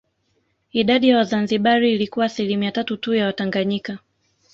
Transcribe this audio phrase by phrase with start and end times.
[0.71, 3.99] Idadi ya Wazanzibari ilikuwa asilimia tatu tu ya Watanganyika